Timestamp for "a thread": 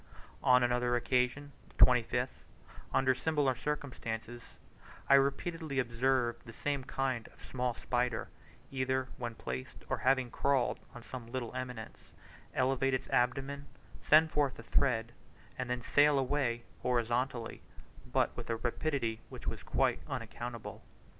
14.57-15.11